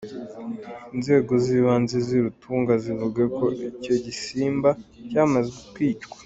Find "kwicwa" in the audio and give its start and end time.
5.75-6.15